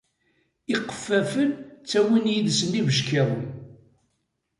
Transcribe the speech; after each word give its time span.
Iqeffafen 0.73 1.49
ttawin 1.57 2.25
yid-sen 2.33 2.77
ibeckiḍen 2.79 3.43